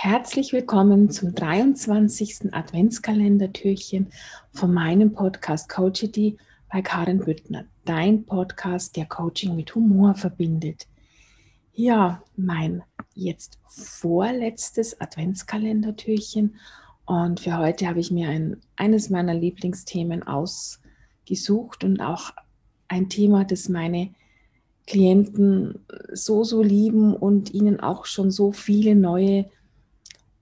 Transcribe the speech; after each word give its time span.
Herzlich 0.00 0.52
willkommen 0.52 1.10
zum 1.10 1.34
23. 1.34 2.54
Adventskalender-Türchen 2.54 4.06
von 4.52 4.72
meinem 4.72 5.12
Podcast 5.12 5.68
Coachity 5.68 6.36
bei 6.70 6.82
Karin 6.82 7.18
Büttner. 7.18 7.64
Dein 7.84 8.24
Podcast, 8.24 8.94
der 8.94 9.06
Coaching 9.06 9.56
mit 9.56 9.74
Humor 9.74 10.14
verbindet. 10.14 10.86
Ja, 11.72 12.22
mein 12.36 12.84
jetzt 13.16 13.58
vorletztes 13.66 15.00
Adventskalender-Türchen. 15.00 16.54
Und 17.04 17.40
für 17.40 17.58
heute 17.58 17.88
habe 17.88 17.98
ich 17.98 18.12
mir 18.12 18.28
ein, 18.28 18.60
eines 18.76 19.10
meiner 19.10 19.34
Lieblingsthemen 19.34 20.22
ausgesucht 20.22 21.82
und 21.82 22.00
auch 22.00 22.30
ein 22.86 23.08
Thema, 23.08 23.44
das 23.44 23.68
meine 23.68 24.14
Klienten 24.86 25.84
so, 26.12 26.44
so 26.44 26.62
lieben 26.62 27.16
und 27.16 27.52
ihnen 27.52 27.80
auch 27.80 28.06
schon 28.06 28.30
so 28.30 28.52
viele 28.52 28.94
neue 28.94 29.46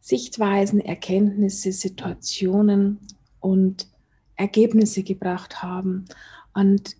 Sichtweisen, 0.06 0.78
Erkenntnisse, 0.78 1.72
Situationen 1.72 3.00
und 3.40 3.88
Ergebnisse 4.36 5.02
gebracht 5.02 5.64
haben. 5.64 6.04
Und 6.54 6.96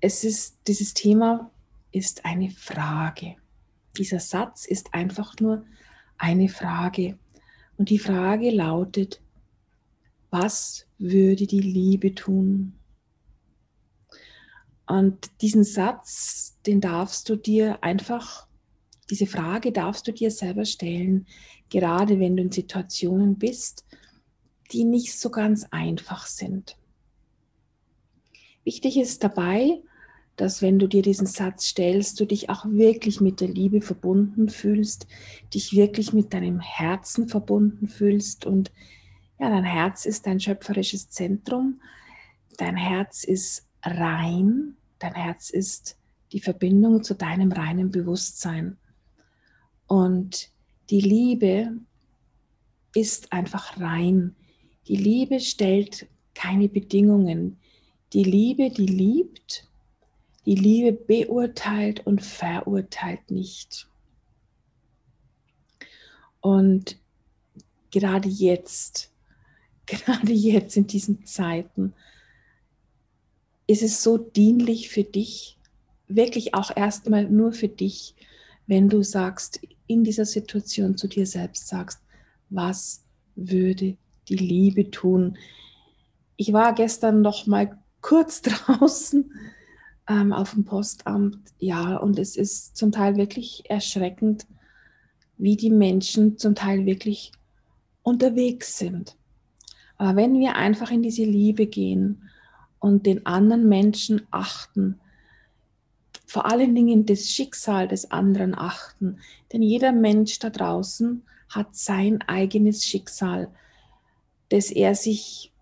es 0.00 0.22
ist, 0.22 0.60
dieses 0.68 0.94
Thema 0.94 1.50
ist 1.90 2.24
eine 2.24 2.52
Frage. 2.52 3.34
Dieser 3.98 4.20
Satz 4.20 4.66
ist 4.66 4.94
einfach 4.94 5.34
nur 5.40 5.64
eine 6.16 6.48
Frage. 6.48 7.18
Und 7.76 7.90
die 7.90 7.98
Frage 7.98 8.50
lautet, 8.52 9.20
was 10.30 10.86
würde 10.98 11.48
die 11.48 11.58
Liebe 11.58 12.14
tun? 12.14 12.74
Und 14.86 15.28
diesen 15.40 15.64
Satz, 15.64 16.56
den 16.66 16.80
darfst 16.80 17.28
du 17.28 17.34
dir 17.34 17.82
einfach, 17.82 18.45
diese 19.10 19.26
Frage 19.26 19.72
darfst 19.72 20.06
du 20.08 20.12
dir 20.12 20.30
selber 20.30 20.64
stellen, 20.64 21.26
gerade 21.70 22.18
wenn 22.18 22.36
du 22.36 22.42
in 22.42 22.52
Situationen 22.52 23.36
bist, 23.36 23.84
die 24.72 24.84
nicht 24.84 25.18
so 25.18 25.30
ganz 25.30 25.66
einfach 25.70 26.26
sind. 26.26 26.76
Wichtig 28.64 28.96
ist 28.96 29.22
dabei, 29.22 29.80
dass 30.36 30.60
wenn 30.60 30.78
du 30.78 30.86
dir 30.86 31.02
diesen 31.02 31.26
Satz 31.26 31.66
stellst, 31.66 32.20
du 32.20 32.26
dich 32.26 32.50
auch 32.50 32.66
wirklich 32.66 33.20
mit 33.20 33.40
der 33.40 33.48
Liebe 33.48 33.80
verbunden 33.80 34.48
fühlst, 34.48 35.06
dich 35.54 35.74
wirklich 35.74 36.12
mit 36.12 36.34
deinem 36.34 36.60
Herzen 36.60 37.28
verbunden 37.28 37.88
fühlst 37.88 38.44
und 38.44 38.70
ja, 39.38 39.50
dein 39.50 39.64
Herz 39.64 40.06
ist 40.06 40.26
dein 40.26 40.40
schöpferisches 40.40 41.10
Zentrum, 41.10 41.80
dein 42.56 42.76
Herz 42.76 43.24
ist 43.24 43.66
rein, 43.82 44.76
dein 44.98 45.14
Herz 45.14 45.50
ist 45.50 45.96
die 46.32 46.40
Verbindung 46.40 47.02
zu 47.02 47.14
deinem 47.14 47.52
reinen 47.52 47.90
Bewusstsein. 47.90 48.78
Und 49.86 50.50
die 50.90 51.00
Liebe 51.00 51.72
ist 52.94 53.32
einfach 53.32 53.80
rein. 53.80 54.34
Die 54.88 54.96
Liebe 54.96 55.40
stellt 55.40 56.06
keine 56.34 56.68
Bedingungen. 56.68 57.58
Die 58.12 58.24
Liebe, 58.24 58.70
die 58.70 58.86
liebt, 58.86 59.68
die 60.44 60.54
Liebe 60.54 60.92
beurteilt 60.92 62.06
und 62.06 62.22
verurteilt 62.22 63.30
nicht. 63.30 63.88
Und 66.40 66.96
gerade 67.90 68.28
jetzt, 68.28 69.12
gerade 69.86 70.32
jetzt 70.32 70.76
in 70.76 70.86
diesen 70.86 71.26
Zeiten, 71.26 71.94
ist 73.66 73.82
es 73.82 74.02
so 74.02 74.16
dienlich 74.16 74.88
für 74.88 75.02
dich, 75.02 75.58
wirklich 76.06 76.54
auch 76.54 76.76
erstmal 76.76 77.24
nur 77.28 77.52
für 77.52 77.68
dich, 77.68 78.14
wenn 78.68 78.88
du 78.88 79.02
sagst, 79.02 79.60
in 79.86 80.04
dieser 80.04 80.24
Situation 80.24 80.96
zu 80.96 81.08
dir 81.08 81.26
selbst 81.26 81.68
sagst, 81.68 82.00
was 82.50 83.04
würde 83.34 83.96
die 84.28 84.36
Liebe 84.36 84.90
tun? 84.90 85.36
Ich 86.36 86.52
war 86.52 86.74
gestern 86.74 87.22
noch 87.22 87.46
mal 87.46 87.78
kurz 88.00 88.42
draußen 88.42 89.30
ähm, 90.08 90.32
auf 90.32 90.52
dem 90.52 90.64
Postamt, 90.64 91.38
ja, 91.58 91.96
und 91.96 92.18
es 92.18 92.36
ist 92.36 92.76
zum 92.76 92.92
Teil 92.92 93.16
wirklich 93.16 93.64
erschreckend, 93.68 94.46
wie 95.38 95.56
die 95.56 95.70
Menschen 95.70 96.38
zum 96.38 96.54
Teil 96.54 96.86
wirklich 96.86 97.32
unterwegs 98.02 98.78
sind. 98.78 99.16
Aber 99.98 100.16
wenn 100.16 100.38
wir 100.38 100.56
einfach 100.56 100.90
in 100.90 101.02
diese 101.02 101.24
Liebe 101.24 101.66
gehen 101.66 102.22
und 102.78 103.06
den 103.06 103.26
anderen 103.26 103.68
Menschen 103.68 104.22
achten, 104.30 105.00
vor 106.26 106.46
allen 106.46 106.74
Dingen 106.74 107.06
das 107.06 107.30
Schicksal 107.30 107.88
des 107.88 108.10
anderen 108.10 108.54
achten. 108.56 109.20
Denn 109.52 109.62
jeder 109.62 109.92
Mensch 109.92 110.38
da 110.38 110.50
draußen 110.50 111.22
hat 111.48 111.74
sein 111.76 112.20
eigenes 112.26 112.84
Schicksal, 112.84 113.48
das 114.48 114.70
er 114.70 114.94
sich 114.94 115.52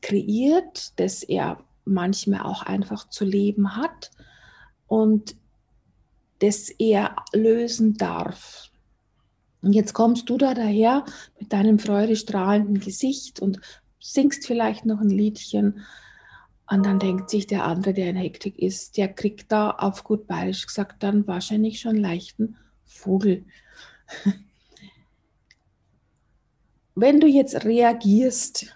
kreiert, 0.00 0.98
das 0.98 1.22
er 1.22 1.58
manchmal 1.84 2.42
auch 2.42 2.62
einfach 2.62 3.08
zu 3.08 3.24
leben 3.24 3.76
hat 3.76 4.10
und 4.86 5.36
das 6.38 6.70
er 6.70 7.16
lösen 7.32 7.96
darf. 7.96 8.70
Und 9.60 9.72
jetzt 9.72 9.92
kommst 9.92 10.28
du 10.28 10.38
da 10.38 10.54
daher 10.54 11.04
mit 11.38 11.52
deinem 11.52 11.78
freudestrahlenden 11.78 12.80
Gesicht 12.80 13.40
und 13.40 13.60
singst 14.00 14.46
vielleicht 14.46 14.84
noch 14.84 15.00
ein 15.00 15.10
Liedchen 15.10 15.80
und 16.72 16.86
dann 16.86 16.98
denkt 16.98 17.28
sich 17.28 17.46
der 17.46 17.64
andere, 17.64 17.92
der 17.92 18.08
in 18.08 18.16
Hektik 18.16 18.58
ist, 18.58 18.96
der 18.96 19.08
kriegt 19.08 19.52
da 19.52 19.72
auf 19.72 20.04
gut 20.04 20.26
bayerisch 20.26 20.66
gesagt 20.66 21.02
dann 21.02 21.26
wahrscheinlich 21.26 21.80
schon 21.80 21.96
leichten 21.96 22.56
Vogel. 22.86 23.44
Wenn 26.94 27.20
du 27.20 27.26
jetzt 27.26 27.66
reagierst 27.66 28.74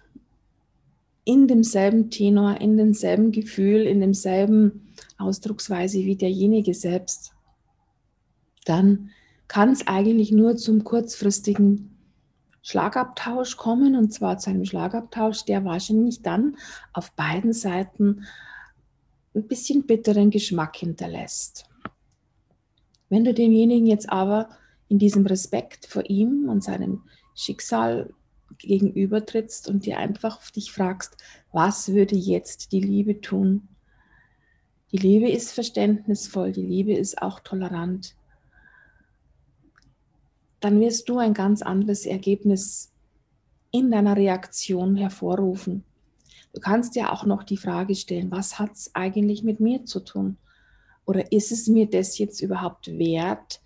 in 1.25 1.49
demselben 1.49 2.11
Tenor, 2.11 2.61
in 2.61 2.77
demselben 2.77 3.33
Gefühl, 3.33 3.87
in 3.87 4.01
demselben 4.01 4.93
Ausdrucksweise 5.17 6.01
wie 6.01 6.17
derjenige 6.17 6.75
selbst, 6.75 7.33
dann 8.67 9.09
kann 9.49 9.71
es 9.71 9.87
eigentlich 9.87 10.33
nur 10.33 10.59
zum 10.59 10.85
kurzfristigen 10.85 11.96
Schlagabtausch 12.69 13.57
kommen, 13.57 13.95
und 13.95 14.13
zwar 14.13 14.39
zu 14.39 14.51
einem 14.51 14.65
Schlagabtausch, 14.65 15.45
der 15.45 15.65
wahrscheinlich 15.65 16.23
dann 16.23 16.57
auf 16.93 17.13
beiden 17.13 17.53
Seiten 17.53 18.25
ein 19.37 19.47
bisschen 19.47 19.87
bitteren 19.87 20.31
Geschmack 20.31 20.75
hinterlässt. 20.75 21.69
Wenn 23.09 23.25
du 23.25 23.33
demjenigen 23.33 23.87
jetzt 23.87 24.11
aber 24.11 24.49
in 24.89 24.99
diesem 24.99 25.25
Respekt 25.27 25.87
vor 25.87 26.11
ihm 26.11 26.49
und 26.49 26.65
seinem 26.65 27.05
Schicksal 27.37 28.13
gegenübertrittst 28.59 29.69
und 29.69 29.87
dir 29.87 29.99
einfach 29.99 30.51
dich 30.51 30.73
fragst, 30.73 31.19
was 31.53 31.91
würde 31.93 32.17
jetzt 32.17 32.73
die 32.73 32.81
Liebe 32.81 33.21
tun? 33.21 33.69
Die 34.91 34.99
Liebe 34.99 35.31
ist 35.31 35.53
verständnisvoll, 35.53 36.51
die 36.51 36.67
Liebe 36.67 36.95
ist 36.95 37.23
auch 37.23 37.39
tolerant 37.39 38.17
dann 40.67 40.81
wirst 40.81 41.09
du 41.09 41.19
ein 41.19 41.33
ganz 41.33 41.63
anderes 41.63 42.07
Ergebnis 42.07 42.93
in 43.71 43.93
deiner 43.93 44.17
Reaktion 44.17 44.97
hervorrufen. 44.97 45.85
Du 46.53 46.61
kannst 46.61 46.97
ja 46.97 47.13
auch 47.13 47.25
noch 47.25 47.45
die 47.45 47.57
Frage 47.57 47.95
stellen, 47.95 48.33
was 48.33 48.59
hat 48.59 48.73
es 48.73 48.93
eigentlich 48.93 49.45
mit 49.45 49.61
mir 49.61 49.85
zu 49.85 50.01
tun? 50.01 50.39
Oder 51.05 51.31
ist 51.31 51.53
es 51.53 51.69
mir 51.69 51.89
das 51.89 52.19
jetzt 52.19 52.41
überhaupt 52.41 52.89
wert, 52.99 53.61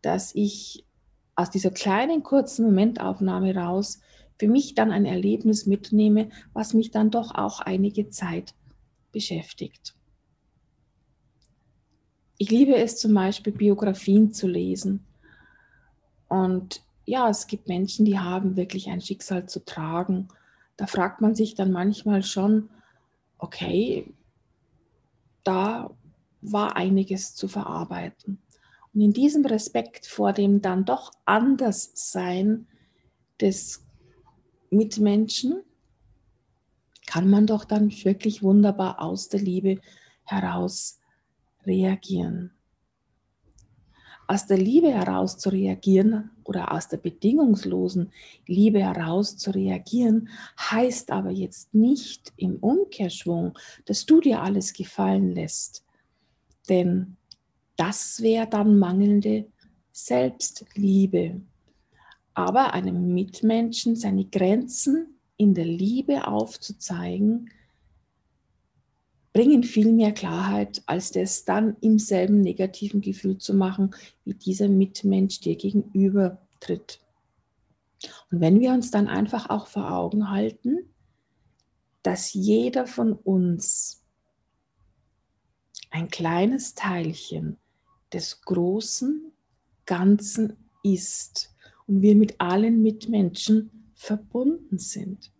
dass 0.00 0.34
ich 0.34 0.86
aus 1.34 1.50
dieser 1.50 1.70
kleinen 1.70 2.22
kurzen 2.22 2.64
Momentaufnahme 2.64 3.54
raus 3.54 4.00
für 4.38 4.48
mich 4.48 4.74
dann 4.74 4.90
ein 4.90 5.04
Erlebnis 5.04 5.66
mitnehme, 5.66 6.30
was 6.54 6.72
mich 6.72 6.90
dann 6.90 7.10
doch 7.10 7.34
auch 7.34 7.60
einige 7.60 8.08
Zeit 8.08 8.54
beschäftigt. 9.12 9.94
Ich 12.38 12.50
liebe 12.50 12.74
es 12.74 12.96
zum 12.96 13.12
Beispiel, 13.12 13.52
Biografien 13.52 14.32
zu 14.32 14.48
lesen. 14.48 15.07
Und 16.28 16.82
ja, 17.04 17.28
es 17.28 17.46
gibt 17.46 17.68
Menschen, 17.68 18.04
die 18.04 18.18
haben 18.18 18.56
wirklich 18.56 18.88
ein 18.88 19.00
Schicksal 19.00 19.48
zu 19.48 19.64
tragen. 19.64 20.28
Da 20.76 20.86
fragt 20.86 21.20
man 21.20 21.34
sich 21.34 21.54
dann 21.54 21.72
manchmal 21.72 22.22
schon, 22.22 22.68
okay, 23.38 24.12
da 25.42 25.90
war 26.42 26.76
einiges 26.76 27.34
zu 27.34 27.48
verarbeiten. 27.48 28.42
Und 28.94 29.00
in 29.00 29.12
diesem 29.12 29.44
Respekt 29.44 30.06
vor 30.06 30.32
dem 30.32 30.60
dann 30.60 30.84
doch 30.84 31.12
Anderssein 31.24 32.66
des 33.40 33.86
Mitmenschen 34.70 35.62
kann 37.06 37.30
man 37.30 37.46
doch 37.46 37.64
dann 37.64 37.90
wirklich 37.90 38.42
wunderbar 38.42 39.00
aus 39.00 39.30
der 39.30 39.40
Liebe 39.40 39.80
heraus 40.24 41.00
reagieren 41.64 42.57
aus 44.28 44.46
der 44.46 44.58
Liebe 44.58 44.92
heraus 44.92 45.38
zu 45.38 45.48
reagieren 45.48 46.30
oder 46.44 46.72
aus 46.72 46.86
der 46.88 46.98
bedingungslosen 46.98 48.12
Liebe 48.46 48.80
heraus 48.80 49.38
zu 49.38 49.50
reagieren, 49.50 50.28
heißt 50.60 51.10
aber 51.10 51.30
jetzt 51.30 51.74
nicht 51.74 52.34
im 52.36 52.56
Umkehrschwung, 52.56 53.58
dass 53.86 54.04
du 54.04 54.20
dir 54.20 54.42
alles 54.42 54.74
gefallen 54.74 55.34
lässt. 55.34 55.82
Denn 56.68 57.16
das 57.76 58.20
wäre 58.20 58.46
dann 58.46 58.78
mangelnde 58.78 59.46
Selbstliebe. 59.92 61.40
Aber 62.34 62.74
einem 62.74 63.14
Mitmenschen 63.14 63.96
seine 63.96 64.26
Grenzen 64.26 65.18
in 65.38 65.54
der 65.54 65.64
Liebe 65.64 66.28
aufzuzeigen, 66.28 67.50
bringen 69.32 69.62
viel 69.62 69.92
mehr 69.92 70.12
Klarheit, 70.12 70.82
als 70.86 71.12
das 71.12 71.44
dann 71.44 71.76
im 71.80 71.98
selben 71.98 72.40
negativen 72.40 73.00
Gefühl 73.00 73.38
zu 73.38 73.54
machen, 73.54 73.94
wie 74.24 74.34
dieser 74.34 74.68
Mitmensch 74.68 75.40
dir 75.40 75.56
gegenüber 75.56 76.40
tritt. 76.60 77.00
Und 78.30 78.40
wenn 78.40 78.60
wir 78.60 78.72
uns 78.72 78.90
dann 78.90 79.08
einfach 79.08 79.50
auch 79.50 79.66
vor 79.66 79.92
Augen 79.92 80.30
halten, 80.30 80.78
dass 82.02 82.32
jeder 82.32 82.86
von 82.86 83.12
uns 83.12 84.02
ein 85.90 86.08
kleines 86.08 86.74
Teilchen 86.74 87.56
des 88.12 88.42
großen 88.42 89.32
Ganzen 89.86 90.56
ist 90.82 91.54
und 91.86 92.02
wir 92.02 92.14
mit 92.14 92.40
allen 92.40 92.82
Mitmenschen 92.82 93.92
verbunden 93.94 94.78
sind. 94.78 95.32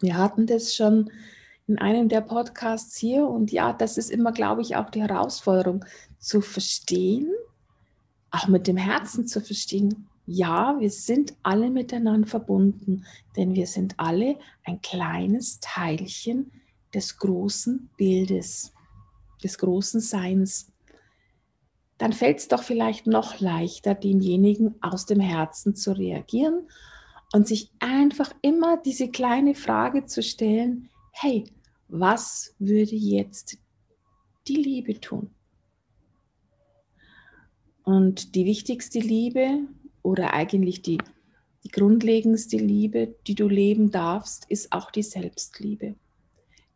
Wir 0.00 0.16
hatten 0.16 0.46
das 0.46 0.74
schon 0.74 1.10
in 1.68 1.78
einem 1.78 2.08
der 2.08 2.22
Podcasts 2.22 2.96
hier 2.96 3.28
und 3.28 3.52
ja, 3.52 3.72
das 3.74 3.98
ist 3.98 4.10
immer, 4.10 4.32
glaube 4.32 4.62
ich, 4.62 4.76
auch 4.76 4.88
die 4.90 5.02
Herausforderung 5.02 5.84
zu 6.18 6.40
verstehen, 6.40 7.30
auch 8.30 8.48
mit 8.48 8.66
dem 8.66 8.78
Herzen 8.78 9.26
zu 9.26 9.40
verstehen, 9.40 10.08
ja, 10.30 10.76
wir 10.78 10.90
sind 10.90 11.34
alle 11.42 11.70
miteinander 11.70 12.28
verbunden, 12.28 13.06
denn 13.36 13.54
wir 13.54 13.66
sind 13.66 13.94
alle 13.98 14.38
ein 14.64 14.80
kleines 14.82 15.60
Teilchen 15.60 16.52
des 16.92 17.18
großen 17.18 17.88
Bildes, 17.96 18.72
des 19.42 19.56
großen 19.58 20.00
Seins. 20.00 20.70
Dann 21.96 22.12
fällt 22.12 22.38
es 22.38 22.48
doch 22.48 22.62
vielleicht 22.62 23.06
noch 23.06 23.40
leichter, 23.40 23.94
demjenigen 23.94 24.74
aus 24.82 25.06
dem 25.06 25.20
Herzen 25.20 25.74
zu 25.74 25.92
reagieren 25.92 26.68
und 27.32 27.48
sich 27.48 27.70
einfach 27.78 28.32
immer 28.42 28.76
diese 28.76 29.08
kleine 29.08 29.54
Frage 29.54 30.04
zu 30.04 30.22
stellen, 30.22 30.90
hey, 31.12 31.44
was 31.88 32.54
würde 32.58 32.94
jetzt 32.94 33.58
die 34.46 34.56
Liebe 34.56 35.00
tun? 35.00 35.30
Und 37.82 38.34
die 38.34 38.44
wichtigste 38.44 38.98
Liebe, 38.98 39.66
oder 40.02 40.32
eigentlich 40.34 40.82
die, 40.82 40.98
die 41.64 41.68
grundlegendste 41.68 42.56
Liebe, 42.56 43.14
die 43.26 43.34
du 43.34 43.48
leben 43.48 43.90
darfst, 43.90 44.46
ist 44.48 44.72
auch 44.72 44.90
die 44.90 45.02
Selbstliebe. 45.02 45.96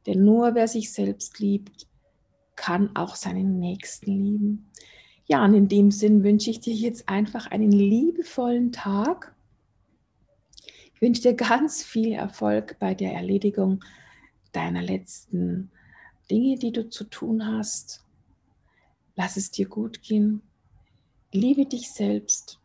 Denn 0.07 0.25
nur 0.25 0.55
wer 0.55 0.69
sich 0.69 0.93
selbst 0.93 1.39
liebt, 1.39 1.87
kann 2.57 2.95
auch 2.95 3.17
seinen 3.17 3.59
Nächsten 3.59 4.11
lieben. 4.11 4.71
Ja, 5.27 5.45
und 5.45 5.55
in 5.55 5.69
dem 5.69 5.91
Sinn 5.91 6.25
wünsche 6.25 6.51
ich 6.51 6.61
dir 6.61 6.75
jetzt 6.75 7.09
einfach 7.09 7.47
einen 7.47 7.73
liebevollen 7.73 8.73
Tag. 8.73 9.35
Ich 10.95 11.01
wünsche 11.01 11.23
dir 11.23 11.35
ganz 11.35 11.83
viel 11.83 12.13
Erfolg 12.13 12.77
bei 12.79 12.95
der 12.95 13.13
Erledigung 13.13 13.83
deiner 14.53 14.83
letzten 14.83 15.71
Dinge, 16.31 16.59
die 16.59 16.73
du 16.73 16.89
zu 16.89 17.05
tun 17.05 17.47
hast. 17.47 18.05
Lass 19.17 19.37
es 19.37 19.51
dir 19.51 19.69
gut 19.69 20.03
gehen. 20.03 20.43
Liebe 21.33 21.67
dich 21.67 21.91
selbst 21.91 22.59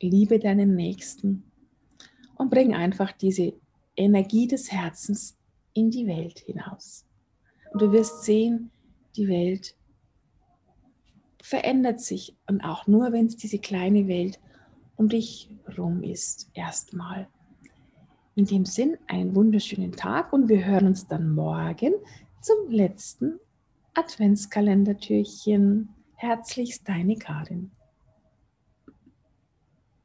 liebe 0.00 0.38
deinen 0.38 0.74
Nächsten 0.74 1.44
und 2.36 2.50
bring 2.50 2.74
einfach 2.74 3.12
diese 3.12 3.52
Energie 3.96 4.46
des 4.46 4.72
Herzens 4.72 5.36
in 5.74 5.90
die 5.90 6.06
Welt 6.06 6.40
hinaus. 6.40 7.04
Und 7.72 7.82
du 7.82 7.92
wirst 7.92 8.24
sehen, 8.24 8.70
die 9.16 9.28
Welt 9.28 9.76
verändert 11.42 12.00
sich 12.00 12.36
und 12.46 12.62
auch 12.62 12.86
nur, 12.86 13.12
wenn 13.12 13.26
es 13.26 13.36
diese 13.36 13.58
kleine 13.58 14.08
Welt 14.08 14.40
um 14.96 15.08
dich 15.08 15.50
rum 15.76 16.02
ist, 16.02 16.50
erstmal. 16.54 17.28
In 18.36 18.46
dem 18.46 18.64
Sinn, 18.64 18.96
einen 19.08 19.34
wunderschönen 19.34 19.92
Tag 19.92 20.32
und 20.32 20.48
wir 20.48 20.64
hören 20.64 20.86
uns 20.86 21.06
dann 21.06 21.30
morgen 21.30 21.94
zum 22.40 22.70
letzten 22.70 23.40
Adventskalendertürchen. 23.94 25.88
Herzlichst 26.14 26.88
deine 26.88 27.16
Karin. 27.16 27.72